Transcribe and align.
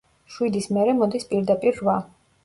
შვიდის 0.35 0.67
მერე 0.77 0.95
მოდის 1.01 1.27
პირდაპირ 1.33 1.77
რვა. 1.83 1.99